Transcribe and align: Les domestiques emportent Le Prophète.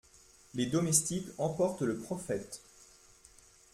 Les 0.55 0.65
domestiques 0.65 1.27
emportent 1.37 1.83
Le 1.83 1.95
Prophète. 1.99 2.63